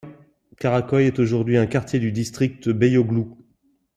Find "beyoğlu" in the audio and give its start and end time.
2.73-3.25